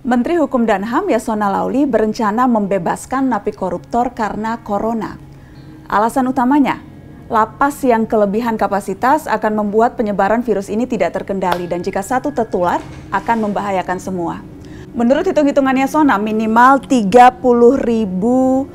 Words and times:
Menteri 0.00 0.40
Hukum 0.40 0.64
dan 0.64 0.80
HAM 0.80 1.12
Yasona 1.12 1.52
Lauli 1.52 1.84
berencana 1.84 2.48
membebaskan 2.48 3.28
napi 3.28 3.52
koruptor 3.52 4.16
karena 4.16 4.56
corona. 4.64 5.20
Alasan 5.92 6.24
utamanya, 6.24 6.80
lapas 7.28 7.84
yang 7.84 8.08
kelebihan 8.08 8.56
kapasitas 8.56 9.28
akan 9.28 9.60
membuat 9.60 10.00
penyebaran 10.00 10.40
virus 10.40 10.72
ini 10.72 10.88
tidak 10.88 11.20
terkendali 11.20 11.68
dan 11.68 11.84
jika 11.84 12.00
satu 12.00 12.32
tertular 12.32 12.80
akan 13.12 13.44
membahayakan 13.44 14.00
semua. 14.00 14.40
Menurut 14.96 15.28
hitung-hitungan 15.28 15.76
Yasona, 15.84 16.16
minimal 16.16 16.80
30 16.80 17.36
ribu 17.84 18.72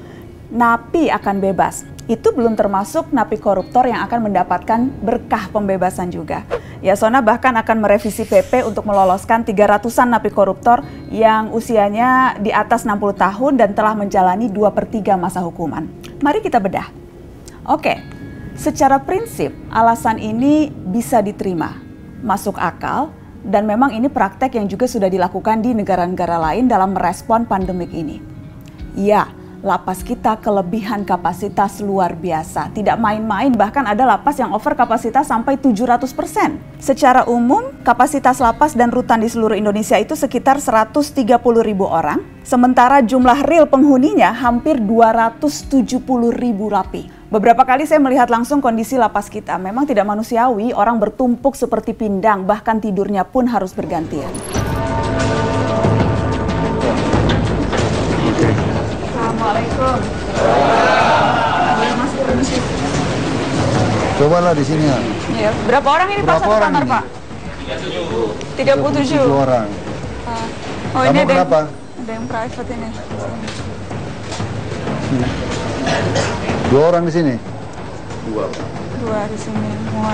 napi 0.54 1.10
akan 1.10 1.42
bebas. 1.42 1.89
Itu 2.05 2.38
belum 2.38 2.54
termasuk 2.54 3.10
napi 3.10 3.42
koruptor 3.42 3.89
yang 3.89 4.05
akan 4.05 4.30
mendapatkan 4.30 4.94
berkah 5.02 5.50
pembebasan 5.50 6.14
juga. 6.14 6.46
Yasona 6.86 7.25
bahkan 7.25 7.57
akan 7.57 7.81
merevisi 7.81 8.29
PP 8.29 8.61
untuk 8.61 8.85
meloloskan 8.85 9.41
300-an 9.41 10.05
napi 10.05 10.29
koruptor 10.29 10.85
yang 11.09 11.49
usianya 11.49 12.38
di 12.38 12.54
atas 12.54 12.85
60 12.85 13.02
tahun 13.17 13.57
dan 13.57 13.73
telah 13.73 13.98
menjalani 13.98 14.53
2 14.53 14.70
per 14.70 14.85
3 14.85 15.17
masa 15.17 15.41
hukuman. 15.41 15.90
Mari 16.21 16.45
kita 16.45 16.62
bedah. 16.62 16.93
Oke, 17.66 17.98
secara 18.53 19.02
prinsip 19.02 19.49
alasan 19.73 20.21
ini 20.21 20.70
bisa 20.70 21.26
diterima, 21.26 21.73
masuk 22.21 22.53
akal, 22.62 23.09
dan 23.41 23.65
memang 23.65 23.90
ini 23.90 24.05
praktek 24.05 24.54
yang 24.54 24.70
juga 24.70 24.85
sudah 24.85 25.09
dilakukan 25.09 25.65
di 25.65 25.73
negara-negara 25.73 26.38
lain 26.38 26.70
dalam 26.70 26.93
merespon 26.93 27.49
pandemik 27.49 27.90
ini. 27.98 28.21
Ya, 28.93 29.26
lapas 29.66 30.05
kita 30.05 30.38
kelebihan 30.46 31.02
kapasitas 31.02 31.82
luar 31.82 32.14
biasa. 32.14 32.70
Tidak 32.70 33.02
main-main, 33.02 33.50
bahkan 33.50 33.82
ada 33.90 34.05
lapas 34.05 34.38
yang 34.38 34.54
over 34.54 34.78
kapasitas 34.78 35.26
sampai 35.26 35.58
700 35.58 36.05
persen. 36.14 36.62
Secara 36.78 37.26
umum, 37.26 37.74
kapasitas 37.82 38.38
lapas 38.38 38.78
dan 38.78 38.94
rutan 38.94 39.26
di 39.26 39.28
seluruh 39.28 39.58
Indonesia 39.58 39.98
itu 39.98 40.14
sekitar 40.14 40.62
130 40.62 41.26
ribu 41.66 41.90
orang, 41.90 42.22
sementara 42.46 43.02
jumlah 43.02 43.41
real 43.50 43.66
penghuninya 43.66 44.30
hampir 44.38 44.78
270 44.78 45.98
ribu 46.29 46.70
rapi. 46.70 47.10
Beberapa 47.34 47.66
kali 47.66 47.90
saya 47.90 47.98
melihat 47.98 48.29
langsung 48.29 48.62
kondisi 48.62 49.02
lapas 49.02 49.34
kita. 49.34 49.57
Memang 49.57 49.90
tidak 49.90 50.05
manusiawi, 50.05 50.77
orang 50.77 51.02
bertumpuk 51.02 51.57
seperti 51.57 51.98
pindang, 51.98 52.46
bahkan 52.46 52.77
tidurnya 52.77 53.26
pun 53.26 53.50
harus 53.50 53.74
bergantian. 53.74 54.29
Assalamualaikum. 59.36 60.00
Cobalah 64.16 64.56
di 64.56 64.64
sini 64.64 64.88
ya. 64.88 64.97
Iya. 65.36 65.52
Berapa 65.68 65.88
orang 65.91 66.08
ini 66.08 66.22
Berapa 66.24 66.40
Pak 66.40 66.40
satu 66.40 66.56
orang 66.56 66.72
kamar 66.72 66.84
ini? 66.88 66.94
Pak? 66.96 67.03
37. 68.56 69.19
37 69.19 69.28
orang. 69.28 69.68
Ah. 70.24 70.47
Oh 70.96 71.02
Kamu 71.03 71.12
ini 71.12 71.19
ada 71.19 71.34
kenapa? 71.36 71.59
Yang, 71.59 72.00
ada 72.00 72.12
yang 72.16 72.25
private 72.31 72.69
ini. 72.72 72.90
Dua 76.72 76.84
orang 76.96 77.03
di 77.03 77.12
sini. 77.12 77.36
Dua 79.03 79.19
di 79.28 79.36
sini 79.36 79.68
semua. 79.84 80.13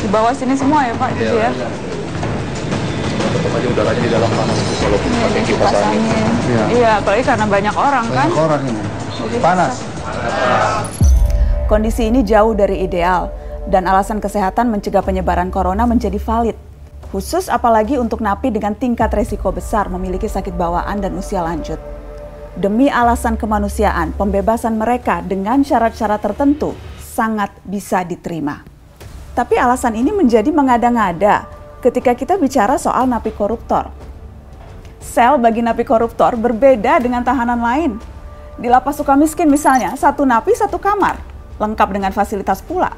Di 0.00 0.08
bawah 0.08 0.32
sini 0.32 0.54
semua 0.56 0.80
ya 0.88 0.94
Pak, 0.96 1.10
gitu 1.20 1.36
ya. 1.36 1.52
Tetap 3.34 3.50
aja 3.50 3.66
udaranya 3.66 4.00
di 4.00 4.10
dalam 4.10 4.30
panas 4.30 4.56
itu 4.62 4.74
walaupun 4.86 5.10
Ini 5.10 5.18
pakai 5.26 5.42
kipas 5.42 5.72
angin. 5.74 6.00
Iya. 6.46 6.64
Iya, 6.70 6.90
apalagi 7.02 7.22
karena 7.26 7.46
banyak 7.50 7.74
orang 7.74 8.06
kan. 8.06 8.28
Banyak 8.30 8.44
orang 8.46 8.62
ini. 8.70 8.82
Jadi 9.14 9.36
Panas. 9.42 9.74
Kondisi 11.64 12.02
ini 12.06 12.20
jauh 12.22 12.52
dari 12.54 12.84
ideal 12.84 13.32
dan 13.66 13.88
alasan 13.88 14.20
kesehatan 14.20 14.68
mencegah 14.68 15.00
penyebaran 15.00 15.48
corona 15.48 15.88
menjadi 15.88 16.20
valid. 16.20 16.56
Khusus 17.10 17.46
apalagi 17.46 17.96
untuk 17.96 18.20
napi 18.20 18.50
dengan 18.50 18.74
tingkat 18.74 19.10
resiko 19.14 19.54
besar 19.54 19.86
memiliki 19.86 20.26
sakit 20.26 20.54
bawaan 20.54 20.98
dan 20.98 21.14
usia 21.14 21.40
lanjut. 21.40 21.78
Demi 22.54 22.86
alasan 22.86 23.34
kemanusiaan, 23.34 24.14
pembebasan 24.14 24.78
mereka 24.78 25.22
dengan 25.22 25.62
syarat-syarat 25.66 26.22
tertentu 26.22 26.74
sangat 26.98 27.50
bisa 27.66 28.02
diterima. 28.02 28.62
Tapi 29.34 29.58
alasan 29.58 29.98
ini 29.98 30.14
menjadi 30.14 30.50
mengada-ngada 30.54 31.53
ketika 31.84 32.16
kita 32.16 32.40
bicara 32.40 32.80
soal 32.80 33.04
napi 33.04 33.28
koruptor. 33.28 33.92
Sel 35.04 35.36
bagi 35.36 35.60
napi 35.60 35.84
koruptor 35.84 36.32
berbeda 36.32 36.96
dengan 36.96 37.20
tahanan 37.20 37.60
lain. 37.60 37.92
Di 38.56 38.72
lapas 38.72 38.96
Sukamiskin 38.96 39.52
misalnya, 39.52 39.92
satu 40.00 40.24
napi 40.24 40.56
satu 40.56 40.80
kamar, 40.80 41.20
lengkap 41.60 41.88
dengan 41.92 42.08
fasilitas 42.16 42.64
pula. 42.64 42.96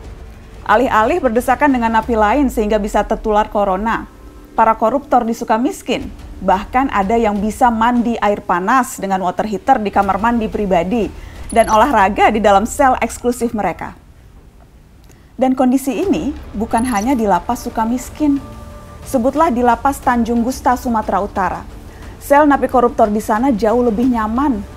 Alih-alih 0.62 1.19
berdesakan 1.19 1.75
dengan 1.75 1.98
napi 1.98 2.14
lain 2.14 2.46
sehingga 2.46 2.78
bisa 2.78 3.02
tertular 3.02 3.50
corona. 3.50 4.06
Para 4.54 4.78
koruptor 4.78 5.26
di 5.26 5.34
Sukamiskin 5.34 6.06
bahkan 6.38 6.86
ada 6.94 7.19
yang 7.19 7.41
bisa 7.42 7.72
mandi 7.72 8.14
air 8.22 8.44
panas 8.44 9.00
dengan 9.02 9.25
water 9.25 9.48
heater 9.48 9.80
di 9.80 9.88
kamar 9.88 10.20
mandi 10.20 10.46
pribadi 10.52 11.08
dan 11.50 11.69
olahraga 11.72 12.28
di 12.28 12.38
dalam 12.38 12.69
sel 12.69 12.94
eksklusif 13.02 13.50
mereka. 13.52 13.96
Dan 15.36 15.52
kondisi 15.52 15.92
ini 15.92 16.32
bukan 16.56 16.88
hanya 16.88 17.12
di 17.12 17.28
lapas 17.28 17.69
Sukamiskin. 17.69 18.56
Sebutlah 19.06 19.55
di 19.55 19.62
lapas 19.62 20.03
Tanjung 20.03 20.43
Gusta, 20.43 20.75
Sumatera 20.75 21.22
Utara. 21.22 21.62
Sel 22.19 22.43
napi 22.43 22.67
koruptor 22.67 23.06
di 23.06 23.22
sana 23.22 23.55
jauh 23.55 23.87
lebih 23.87 24.11
nyaman 24.11 24.77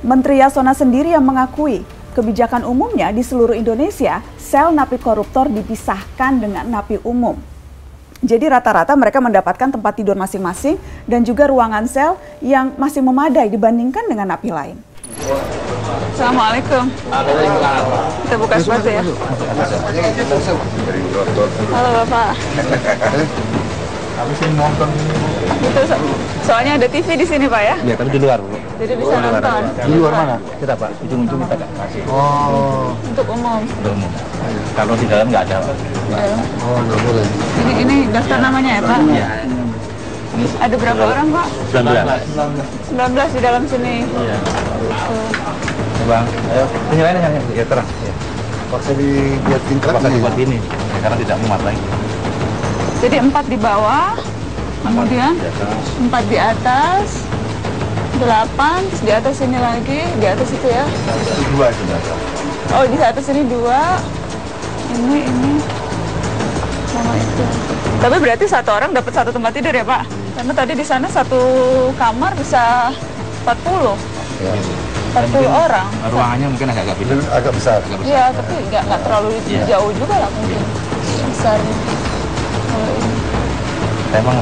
Menteri 0.00 0.40
Yasona 0.40 0.72
sendiri 0.72 1.12
yang 1.12 1.20
mengakui 1.20 1.84
kebijakan 2.16 2.64
umumnya 2.64 3.12
di 3.12 3.20
seluruh 3.20 3.52
Indonesia, 3.52 4.24
sel 4.40 4.72
napi 4.72 4.96
koruptor 4.96 5.52
dipisahkan 5.52 6.40
dengan 6.40 6.64
napi 6.72 7.04
umum. 7.04 7.36
Jadi 8.24 8.48
rata-rata 8.48 8.96
mereka 8.96 9.20
mendapatkan 9.20 9.76
tempat 9.76 9.92
tidur 9.96 10.16
masing-masing 10.16 10.80
dan 11.04 11.20
juga 11.20 11.52
ruangan 11.52 11.84
sel 11.84 12.16
yang 12.40 12.72
masih 12.80 13.04
memadai 13.04 13.52
dibandingkan 13.52 14.08
dengan 14.08 14.32
napi 14.32 14.48
lain. 14.48 14.76
Assalamualaikum. 15.30 16.84
Kita 18.26 18.34
buka 18.36 18.54
sepatu 18.58 18.88
ya. 18.90 19.02
Halo 21.70 21.90
Bapak. 22.02 22.30
Habis 24.20 24.36
ini 24.44 24.52
nonton 24.52 24.88
Itu 25.60 25.80
so- 25.86 26.02
soalnya 26.44 26.76
ada 26.76 26.86
TV 26.90 27.08
di 27.16 27.24
sini 27.24 27.46
Pak 27.46 27.62
ya. 27.62 27.76
Ya, 27.80 27.94
tapi 27.96 28.10
di 28.10 28.20
luar, 28.20 28.36
Bu. 28.36 28.52
Jadi 28.76 28.92
bisa 28.96 29.16
nonton. 29.16 29.62
di 29.70 29.92
luar 29.96 30.12
mana? 30.12 30.36
Kita, 30.56 30.74
Pak, 30.74 30.90
ujung-ujung 31.04 31.40
kita 31.40 31.54
nggak 31.56 31.70
kasih 31.78 32.02
Oh, 32.04 32.92
Untuk 33.00 33.26
umum. 33.28 33.60
untuk 33.60 33.92
umum. 33.92 34.10
Kalau 34.72 34.92
di 34.96 35.06
dalam 35.06 35.26
nggak 35.28 35.42
ada, 35.46 35.56
Pak. 35.62 35.76
Ya. 36.10 36.36
oh 36.58 36.78
nggak 36.80 37.00
boleh. 37.00 37.26
Ini 37.60 37.72
ini 37.80 37.96
daftar 38.10 38.38
namanya 38.42 38.70
ya 38.76 38.82
Pak? 38.82 38.98
Iya. 39.06 39.28
Ini 40.30 40.46
Ada 40.62 40.74
berapa 40.78 41.02
orang 41.02 41.26
Pak? 41.34 41.46
19. 41.74 42.94
19 42.94 43.36
di 43.36 43.40
dalam 43.42 43.62
sini. 43.66 43.94
Iya. 44.06 44.36
Tuh. 45.10 45.30
Bang, 46.08 46.26
ayo. 46.54 46.64
Ini 46.90 47.00
lainnya, 47.02 47.30
ya, 47.30 47.42
ya 47.54 47.64
terang. 47.66 47.86
Ya. 48.02 48.12
Paksa 48.70 48.90
dibuat 48.94 49.62
tingkat 49.66 49.90
Terpaksa 49.90 50.08
nih. 50.08 50.16
dibuat 50.16 50.36
ini, 50.38 50.58
ya, 50.62 50.98
karena 51.02 51.16
tidak 51.18 51.36
muat 51.46 51.60
lagi. 51.66 51.84
Jadi 53.00 53.16
empat 53.18 53.44
di 53.50 53.58
bawah, 53.58 54.14
kemudian 54.86 55.32
empat 56.06 56.24
di 56.30 56.38
atas, 56.38 57.06
delapan, 58.22 58.78
terus 58.90 59.02
di 59.02 59.12
atas 59.12 59.36
ini 59.42 59.58
lagi, 59.58 60.00
di 60.18 60.26
atas 60.28 60.48
itu 60.54 60.66
ya. 60.70 60.86
Itu 60.86 61.42
dua 61.58 61.66
itu 61.74 61.82
biasa. 61.82 62.12
Oh 62.70 62.84
di 62.86 62.98
atas 63.02 63.24
ini 63.34 63.42
dua, 63.50 63.80
ini 64.94 65.18
ini, 65.26 65.54
sama 66.86 67.12
itu. 67.18 67.44
Tapi 68.00 68.16
berarti 68.22 68.44
satu 68.46 68.70
orang 68.70 68.90
dapat 68.94 69.12
satu 69.12 69.30
tempat 69.34 69.50
tidur 69.50 69.74
ya 69.74 69.82
Pak? 69.82 70.19
Karena 70.40 70.56
tadi 70.56 70.72
di 70.72 70.80
sana 70.80 71.04
satu 71.04 71.36
kamar 72.00 72.32
bisa 72.32 72.88
40, 73.44 73.92
Ya. 74.40 74.56
40 75.12 75.44
orang. 75.44 75.84
Ruangannya 76.08 76.48
mungkin 76.48 76.64
agak-agak 76.72 76.96
beda. 76.96 77.12
Agak 77.28 77.52
besar. 77.52 77.76
Agak 77.84 78.00
besar. 78.00 78.08
Iya, 78.08 78.24
tapi 78.32 78.54
nggak 78.72 78.82
nggak 78.88 79.00
terlalu 79.04 79.30
Iya. 79.44 79.64
jauh 79.68 79.92
juga 79.92 80.16
lah 80.16 80.30
mungkin. 80.32 80.64
Besar. 81.28 81.60
Kalau 81.60 82.88
ini. 82.96 83.12
Emang 84.16 84.36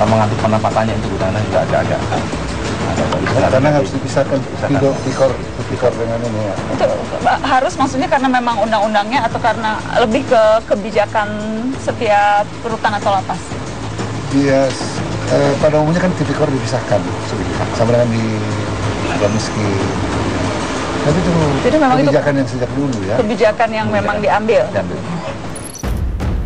kalau 0.00 0.08
mengatur 0.08 0.38
penempatannya 0.40 0.94
itu 0.96 1.06
gudangnya 1.12 1.40
juga 1.44 1.58
agak-agak 1.68 2.00
agak 2.00 3.06
besar. 3.12 3.48
Karena 3.52 3.68
harus 3.76 3.90
dipisahkan 3.92 4.38
tidur 4.72 4.94
pikor 5.04 5.30
pikor 5.68 5.92
dengan 6.00 6.18
ini 6.32 6.40
ya. 6.48 6.54
Itu 6.80 6.84
harus 7.28 7.74
maksudnya 7.76 8.08
karena 8.08 8.28
memang 8.32 8.56
undang-undangnya 8.56 9.28
atau 9.28 9.36
karena 9.36 9.76
lebih 10.00 10.24
ke 10.32 10.42
kebijakan 10.64 11.28
setiap 11.76 12.48
rutan 12.64 12.96
atau 12.96 13.20
lapas? 13.20 13.40
Dia 14.32 14.64
eh, 15.32 15.52
pada 15.58 15.80
umumnya 15.80 16.00
kan 16.04 16.12
tipikor 16.14 16.48
dipisahkan 16.48 17.00
sama 17.74 17.90
dengan 17.96 18.08
di 18.12 18.24
suka 19.16 19.28
miskin. 19.32 19.68
Tapi 21.02 21.18
itu 21.18 21.30
Jadi 21.66 21.76
memang 21.82 21.98
itu- 21.98 22.06
kebijakan 22.06 22.32
yang 22.38 22.48
sejak 22.48 22.70
dulu 22.78 22.98
ya. 23.02 23.16
Kebijakan 23.18 23.68
yang 23.74 23.88
memang 23.90 24.16
diambil. 24.22 24.62
Diambil. 24.70 24.98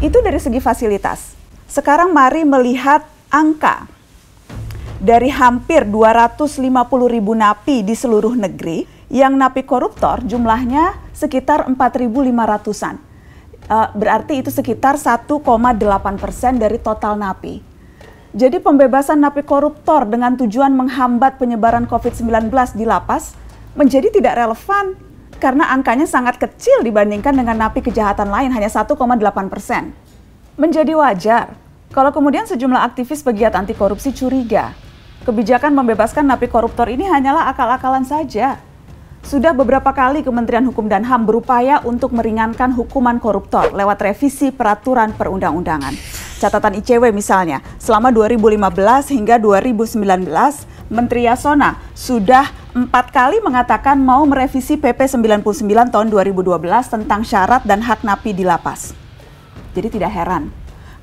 Itu 0.01 0.19
dari 0.25 0.41
segi 0.41 0.61
fasilitas. 0.63 1.37
Sekarang 1.69 2.15
mari 2.15 2.47
melihat 2.47 3.05
angka. 3.29 3.85
Dari 4.97 5.29
hampir 5.29 5.85
250 5.85 7.05
ribu 7.05 7.37
napi 7.37 7.85
di 7.85 7.93
seluruh 7.93 8.33
negeri, 8.33 8.89
yang 9.13 9.37
napi 9.37 9.61
koruptor 9.63 10.25
jumlahnya 10.25 10.97
sekitar 11.13 11.69
4.500-an. 11.69 12.97
Eh, 13.67 13.89
berarti 13.93 14.41
itu 14.41 14.49
sekitar 14.49 14.97
1,8 14.97 16.17
persen 16.17 16.57
dari 16.57 16.79
total 16.79 17.19
napi. 17.19 17.66
Jadi 18.37 18.61
pembebasan 18.61 19.25
napi 19.25 19.41
koruptor 19.49 20.05
dengan 20.05 20.37
tujuan 20.37 20.69
menghambat 20.77 21.41
penyebaran 21.41 21.89
COVID-19 21.89 22.53
di 22.77 22.85
lapas 22.85 23.33
menjadi 23.73 24.13
tidak 24.13 24.37
relevan 24.37 24.93
karena 25.41 25.73
angkanya 25.73 26.05
sangat 26.05 26.37
kecil 26.37 26.85
dibandingkan 26.85 27.33
dengan 27.33 27.57
napi 27.57 27.81
kejahatan 27.81 28.29
lain 28.29 28.53
hanya 28.53 28.69
1,8 28.69 28.93
persen. 29.49 29.97
Menjadi 30.61 30.93
wajar 30.93 31.57
kalau 31.97 32.13
kemudian 32.13 32.45
sejumlah 32.45 32.85
aktivis 32.85 33.25
pegiat 33.25 33.57
anti 33.57 33.73
korupsi 33.73 34.13
curiga 34.13 34.77
kebijakan 35.25 35.73
membebaskan 35.73 36.29
napi 36.29 36.53
koruptor 36.53 36.93
ini 36.93 37.09
hanyalah 37.09 37.49
akal-akalan 37.49 38.05
saja. 38.05 38.61
Sudah 39.25 39.57
beberapa 39.57 39.97
kali 39.97 40.21
Kementerian 40.21 40.69
Hukum 40.69 40.93
dan 40.93 41.09
HAM 41.09 41.25
berupaya 41.25 41.81
untuk 41.89 42.13
meringankan 42.13 42.77
hukuman 42.77 43.17
koruptor 43.17 43.73
lewat 43.73 43.97
revisi 44.05 44.53
peraturan 44.53 45.17
perundang-undangan 45.17 46.26
catatan 46.37 46.77
ICW 46.81 47.13
misalnya, 47.13 47.65
selama 47.81 48.13
2015 48.13 49.13
hingga 49.13 49.37
2019, 49.41 50.29
Menteri 50.87 51.27
Yasona 51.27 51.81
sudah 51.97 52.47
empat 52.77 53.11
kali 53.11 53.43
mengatakan 53.43 53.99
mau 53.99 54.23
merevisi 54.29 54.79
PP 54.79 55.11
99 55.19 55.43
tahun 55.91 56.07
2012 56.13 56.63
tentang 56.87 57.27
syarat 57.27 57.67
dan 57.67 57.83
hak 57.83 58.07
napi 58.07 58.31
di 58.37 58.47
lapas. 58.47 58.95
Jadi 59.75 59.99
tidak 59.99 60.15
heran 60.15 60.53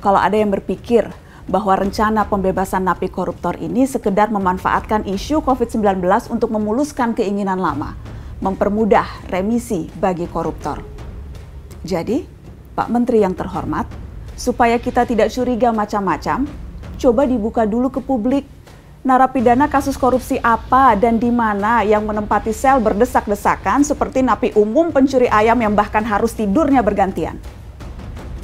kalau 0.03 0.19
ada 0.19 0.35
yang 0.35 0.51
berpikir 0.51 1.07
bahwa 1.47 1.79
rencana 1.79 2.27
pembebasan 2.27 2.83
napi 2.83 3.07
koruptor 3.07 3.55
ini 3.55 3.87
sekedar 3.87 4.31
memanfaatkan 4.31 5.07
isu 5.07 5.39
COVID-19 5.43 6.03
untuk 6.31 6.51
memuluskan 6.51 7.15
keinginan 7.15 7.59
lama, 7.59 7.95
mempermudah 8.43 9.27
remisi 9.31 9.87
bagi 9.95 10.27
koruptor. 10.27 10.83
Jadi, 11.83 12.23
Pak 12.75 12.87
Menteri 12.87 13.23
yang 13.23 13.35
terhormat, 13.35 13.87
supaya 14.33 14.79
kita 14.81 15.05
tidak 15.05 15.29
curiga 15.29 15.69
macam-macam, 15.69 16.45
coba 16.97 17.21
dibuka 17.25 17.63
dulu 17.67 17.93
ke 17.93 18.01
publik 18.01 18.45
narapidana 19.03 19.67
kasus 19.67 19.99
korupsi 19.99 20.39
apa 20.39 20.95
dan 20.95 21.19
di 21.19 21.27
mana 21.27 21.83
yang 21.83 22.07
menempati 22.07 22.55
sel 22.55 22.79
berdesak-desakan 22.79 23.83
seperti 23.83 24.23
napi 24.23 24.55
umum 24.55 24.95
pencuri 24.95 25.27
ayam 25.27 25.59
yang 25.59 25.75
bahkan 25.75 26.07
harus 26.07 26.31
tidurnya 26.31 26.79
bergantian. 26.79 27.35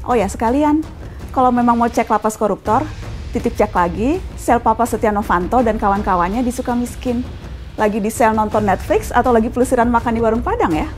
Oh 0.03 0.19
ya 0.19 0.27
sekalian, 0.27 0.83
kalau 1.31 1.56
memang 1.56 1.80
mau 1.80 1.88
cek 1.88 2.12
lapas 2.12 2.36
koruptor, 2.36 2.83
titip 3.31 3.56
cek 3.56 3.71
lagi 3.71 4.19
sel 4.36 4.59
Papa 4.59 4.83
Setia 4.83 5.15
Novanto 5.15 5.63
dan 5.63 5.80
kawan-kawannya 5.80 6.44
di 6.44 6.51
Sukamiskin. 6.51 7.24
Lagi 7.80 8.03
di 8.03 8.12
sel 8.12 8.36
nonton 8.36 8.68
Netflix 8.68 9.15
atau 9.15 9.31
lagi 9.31 9.47
pelesiran 9.47 9.88
makan 9.88 10.12
di 10.12 10.19
warung 10.19 10.44
Padang 10.44 10.75
ya? 10.75 10.91